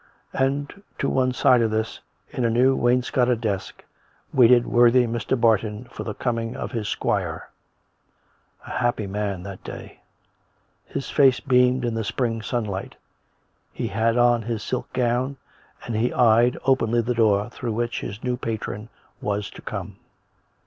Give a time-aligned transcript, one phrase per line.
[0.33, 1.99] And to one side of this,
[2.31, 3.83] in a new wainscoted desk,
[4.33, 5.39] waited worthy Mr.
[5.39, 7.51] Barton for the coming of his squire—
[8.65, 9.99] a happy man that day;
[10.87, 12.95] his face beamed in the spring sunlight;
[13.71, 15.37] he had on his silk gown,
[15.85, 18.89] and he eyed, openly, the door through which his new patron
[19.21, 19.97] was to come.